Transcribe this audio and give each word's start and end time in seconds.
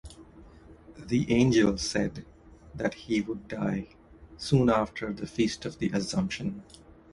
The 0.97 1.31
angel 1.31 1.77
said 1.77 2.25
that 2.73 2.95
he 2.95 3.21
would 3.21 3.47
die 3.47 3.89
soon 4.35 4.67
after 4.67 5.13
the 5.13 5.27
feast 5.27 5.63
of 5.63 5.77
the 5.77 5.91
Assumption. 5.93 6.63